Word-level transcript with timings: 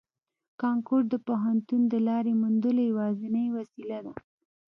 کانکور 0.61 1.03
د 1.09 1.15
پوهنتون 1.27 1.81
د 1.89 1.93
لارې 2.07 2.33
موندلو 2.41 2.81
یوازینۍ 2.91 3.47
وسیله 3.57 3.99
ده 4.05 4.13